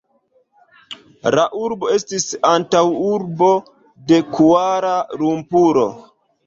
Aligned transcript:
La 1.35 1.43
urbo 1.67 1.91
estis 1.97 2.27
antaŭurbo 2.55 3.51
de 4.11 4.23
Kuala-Lumpuro. 4.35 5.91